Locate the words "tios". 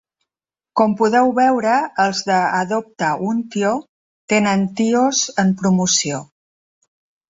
4.83-5.25